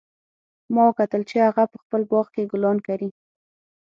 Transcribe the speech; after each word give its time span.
ما 0.73 0.81
وکتل 0.89 1.21
چې 1.29 1.35
هغه 1.47 1.63
په 1.71 1.77
خپل 1.83 2.01
باغ 2.11 2.25
کې 2.33 2.49
ګلان 2.51 2.77
کري 2.87 3.09